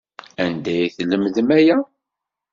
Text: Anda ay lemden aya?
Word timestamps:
Anda 0.43 0.71
ay 0.83 0.91
lemden 1.09 1.49
aya? 1.57 1.77